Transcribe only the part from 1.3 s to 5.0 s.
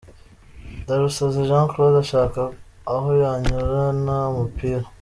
Jean Claude ashaka aho yanyurana umupira.